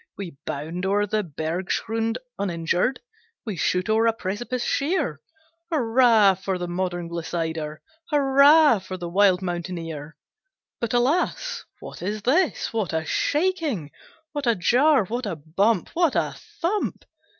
We 0.17 0.35
bound 0.47 0.83
o'er 0.83 1.05
the 1.05 1.21
bergschrund 1.21 2.17
uninjured, 2.39 3.01
We 3.45 3.55
shoot 3.55 3.87
o'er 3.87 4.07
a 4.07 4.13
precipice 4.13 4.63
sheer; 4.63 5.21
Hurrah, 5.71 6.33
for 6.33 6.57
the 6.57 6.67
modern 6.67 7.07
glissader! 7.07 7.81
Hurrah, 8.09 8.79
for 8.79 8.97
the 8.97 9.07
wild 9.07 9.43
mountaineer! 9.43 10.17
But, 10.79 10.95
alas! 10.95 11.65
what 11.81 12.01
is 12.01 12.23
this? 12.23 12.73
what 12.73 12.93
a 12.93 13.05
shaking! 13.05 13.91
What 14.31 14.47
a 14.47 14.55
jar! 14.55 15.05
what 15.05 15.27
a 15.27 15.35
bump! 15.35 15.89
what 15.89 16.15
a 16.15 16.33
thump! 16.35 17.05